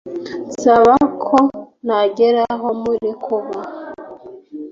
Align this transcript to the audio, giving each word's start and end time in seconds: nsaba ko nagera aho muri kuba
nsaba 0.51 0.93
ko 1.23 1.37
nagera 1.85 2.41
aho 2.53 2.69
muri 2.81 3.09
kuba 3.25 3.59